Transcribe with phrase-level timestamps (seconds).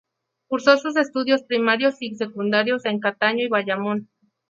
[0.47, 4.09] Cursó sus estudios primarios y secundarios en Cataño y Bayamón.